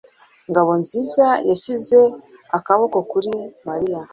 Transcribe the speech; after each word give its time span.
Ngabonziza 0.49 1.27
yashyize 1.49 1.99
akaboko 2.57 2.97
kuri 3.11 3.31
Mariya. 3.67 3.99